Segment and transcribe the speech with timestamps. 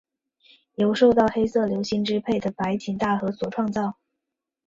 [0.77, 3.99] 由受到黑色流星支配的白井大和所创造。